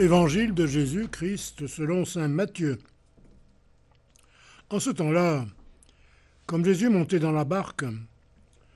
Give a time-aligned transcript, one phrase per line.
[0.00, 2.78] Évangile de Jésus-Christ selon Saint Matthieu.
[4.70, 5.44] En ce temps-là,
[6.46, 7.84] comme Jésus montait dans la barque,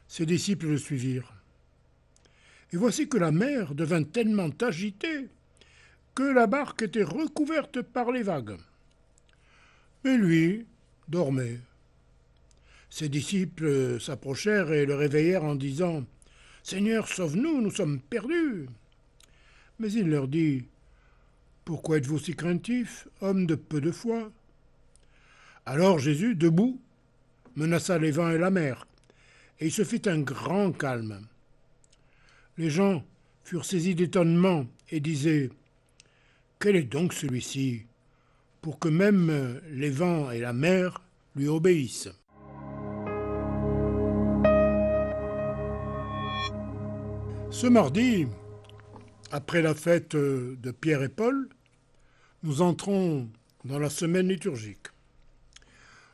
[0.06, 1.32] ses disciples le suivirent.
[2.74, 5.28] Et voici que la mer devint tellement agitée
[6.14, 8.58] que la barque était recouverte par les vagues.
[10.04, 10.66] Mais lui
[11.08, 11.58] dormait.
[12.90, 16.04] Ses disciples s'approchèrent et le réveillèrent en disant
[16.62, 18.68] Seigneur, sauve-nous, nous sommes perdus.
[19.78, 20.66] Mais il leur dit
[21.64, 24.30] pourquoi êtes-vous si craintif, homme de peu de foi?
[25.64, 26.78] Alors Jésus, debout,
[27.56, 28.86] menaça les vents et la mer,
[29.60, 31.26] et il se fit un grand calme.
[32.58, 33.02] Les gens
[33.44, 35.50] furent saisis d'étonnement et disaient
[36.58, 37.86] Quel est donc celui-ci
[38.60, 41.02] pour que même les vents et la mer
[41.34, 42.10] lui obéissent?
[47.50, 48.26] Ce mardi,
[49.30, 51.48] après la fête de Pierre et Paul,
[52.44, 53.26] nous entrons
[53.64, 54.88] dans la semaine liturgique.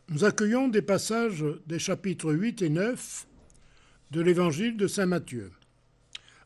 [0.09, 3.27] Nous accueillons des passages des chapitres 8 et 9
[4.13, 5.51] de l'évangile de Saint Matthieu,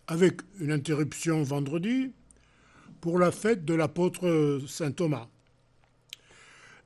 [0.06, 2.12] avec une interruption vendredi
[3.02, 5.28] pour la fête de l'apôtre Saint Thomas.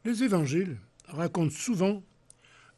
[0.04, 0.76] Les évangiles
[1.06, 2.02] racontent souvent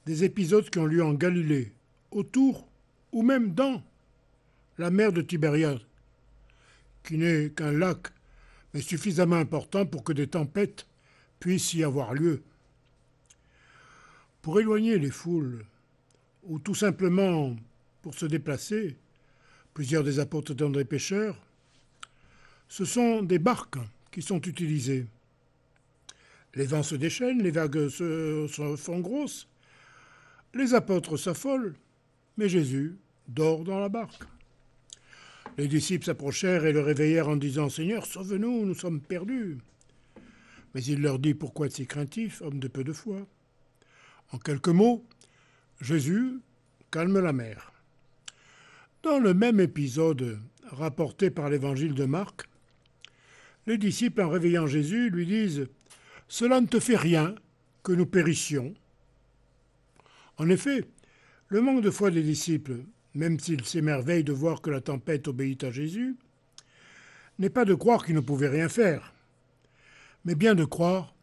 [0.05, 1.73] des épisodes qui ont lieu en Galilée,
[2.11, 2.69] autour
[3.13, 3.83] ou même dans
[4.77, 5.81] la mer de Tibériade,
[7.05, 8.09] qui n'est qu'un lac,
[8.73, 10.87] mais suffisamment important pour que des tempêtes
[11.39, 12.43] puissent y avoir lieu.
[14.43, 15.65] Pour éloigner les foules,
[16.45, 17.57] ou tout simplement
[18.03, 18.97] pour se déplacer,
[19.75, 21.37] plusieurs des apôtres étant des pêcheurs,
[22.69, 23.79] ce sont des barques
[24.11, 25.07] qui sont utilisées.
[26.55, 29.48] Les vents se déchaînent, les vagues se font grosses,
[30.55, 31.75] les apôtres s'affolent,
[32.37, 32.97] mais Jésus
[33.29, 34.25] dort dans la barque.
[35.59, 39.58] Les disciples s'approchèrent et le réveillèrent en disant Seigneur, sauve-nous, nous sommes perdus.
[40.74, 43.27] Mais il leur dit Pourquoi êtes si craintifs, homme de peu de foi?
[44.33, 45.05] En quelques mots,
[45.80, 46.39] Jésus
[46.91, 47.73] calme la mer.
[49.02, 50.39] Dans le même épisode
[50.69, 52.48] rapporté par l'évangile de Marc,
[53.67, 55.69] les disciples, en réveillant Jésus, lui disent
[56.29, 57.35] Cela ne te fait rien
[57.83, 58.74] que nous périssions.
[60.39, 60.85] En effet,
[61.48, 62.85] le manque de foi des disciples
[63.15, 66.17] même s'il s'émerveille de voir que la tempête obéit à Jésus,
[67.39, 69.15] n'est pas de croire qu'il ne pouvait rien faire,
[70.25, 71.15] mais bien de croire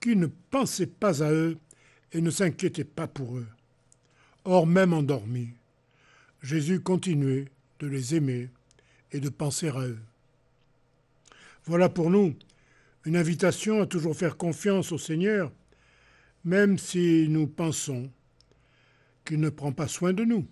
[0.00, 1.58] qu'il ne pensait pas à eux
[2.12, 3.46] et ne s'inquiétait pas pour eux.
[4.44, 5.50] Or, même endormis,
[6.42, 7.46] Jésus continuait
[7.80, 8.48] de les aimer
[9.12, 9.98] et de penser à eux.
[11.64, 12.34] Voilà pour nous
[13.04, 15.52] une invitation à toujours faire confiance au Seigneur,
[16.44, 18.10] même si nous pensons
[19.24, 20.46] qu'il ne prend pas soin de nous.